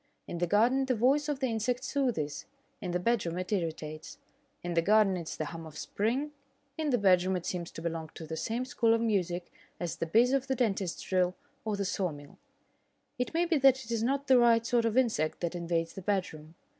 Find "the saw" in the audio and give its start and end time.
11.77-12.11